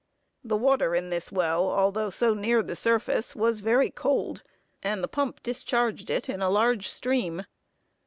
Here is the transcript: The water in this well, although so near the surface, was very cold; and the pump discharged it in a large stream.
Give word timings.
The 0.43 0.57
water 0.57 0.95
in 0.95 1.11
this 1.11 1.31
well, 1.31 1.69
although 1.69 2.09
so 2.09 2.33
near 2.33 2.63
the 2.63 2.75
surface, 2.75 3.35
was 3.35 3.59
very 3.59 3.91
cold; 3.91 4.41
and 4.81 5.03
the 5.03 5.07
pump 5.07 5.43
discharged 5.43 6.09
it 6.09 6.27
in 6.27 6.41
a 6.41 6.49
large 6.49 6.87
stream. 6.89 7.43